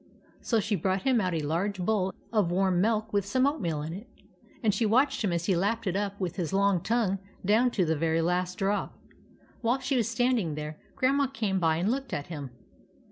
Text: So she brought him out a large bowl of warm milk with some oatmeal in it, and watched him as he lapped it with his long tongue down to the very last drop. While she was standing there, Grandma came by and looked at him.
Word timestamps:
So 0.41 0.59
she 0.59 0.75
brought 0.75 1.03
him 1.03 1.21
out 1.21 1.35
a 1.35 1.43
large 1.43 1.79
bowl 1.79 2.11
of 2.33 2.49
warm 2.49 2.81
milk 2.81 3.13
with 3.13 3.23
some 3.23 3.45
oatmeal 3.45 3.83
in 3.83 3.93
it, 3.93 4.09
and 4.63 4.75
watched 4.89 5.23
him 5.23 5.31
as 5.31 5.45
he 5.45 5.55
lapped 5.55 5.85
it 5.85 6.13
with 6.17 6.37
his 6.37 6.51
long 6.53 6.81
tongue 6.81 7.19
down 7.45 7.69
to 7.69 7.85
the 7.85 7.95
very 7.95 8.23
last 8.23 8.57
drop. 8.57 8.97
While 9.61 9.77
she 9.77 9.97
was 9.97 10.09
standing 10.09 10.55
there, 10.55 10.79
Grandma 10.95 11.27
came 11.27 11.59
by 11.59 11.75
and 11.77 11.91
looked 11.91 12.13
at 12.13 12.25
him. 12.33 12.49